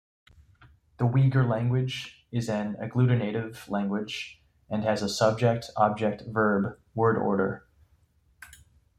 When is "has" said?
4.83-5.03